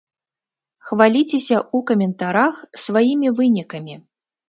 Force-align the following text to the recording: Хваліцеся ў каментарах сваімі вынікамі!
Хваліцеся 0.91 1.57
ў 1.59 1.77
каментарах 1.91 2.55
сваімі 2.89 3.27
вынікамі! 3.41 4.05